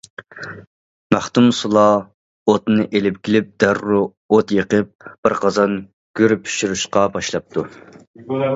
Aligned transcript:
مەختۇمسۇلا 1.15 1.83
ئوتنى 2.53 2.87
ئېلىپ 2.99 3.19
كېلىپ 3.29 3.51
دەررۇ 3.65 4.01
ئوت 4.37 4.55
يېقىپ، 4.57 5.07
بىر 5.27 5.37
قازان 5.45 5.77
گۈر 6.21 6.37
پىشۇرۇشقا 6.49 7.05
باشلاپتۇ. 7.19 7.69